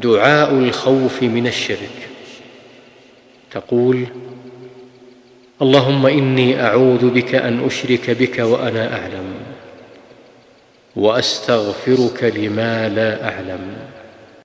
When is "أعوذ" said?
6.66-7.10